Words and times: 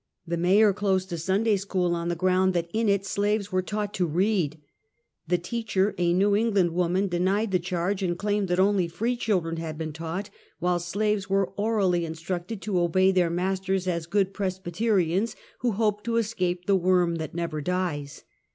The 0.25 0.35
mayor 0.35 0.73
closed 0.73 1.13
a 1.13 1.17
Sunday 1.19 1.57
school, 1.57 1.93
on 1.93 2.07
the 2.09 2.15
ground 2.15 2.55
that 2.55 2.71
in 2.73 2.89
it 2.89 3.05
slaves 3.05 3.51
were 3.51 3.61
taught 3.61 3.93
to 3.93 4.07
read. 4.07 4.59
The 5.27 5.37
teacher, 5.37 5.93
a 5.99 6.11
'^ew 6.15 6.35
England 6.39 6.71
woman, 6.71 7.07
denied 7.07 7.51
the 7.51 7.59
charge, 7.59 8.01
and 8.01 8.17
claimed 8.17 8.47
that 8.47 8.59
only 8.59 8.87
free 8.87 9.15
children 9.15 9.57
had 9.57 9.77
been 9.77 9.93
taught, 9.93 10.31
while 10.57 10.79
slaves 10.79 11.29
were 11.29 11.51
orally 11.51 12.03
instructed 12.03 12.63
to 12.63 12.79
obey 12.79 13.11
their 13.11 13.29
masters, 13.29 13.87
as 13.87 14.07
good 14.07 14.33
Presbyterians, 14.33 15.35
who 15.59 15.73
hoped 15.73 16.03
to 16.05 16.17
escape 16.17 16.65
the 16.65 16.75
worm 16.75 17.17
that 17.17 17.35
never 17.35 17.61
dies. 17.61 18.23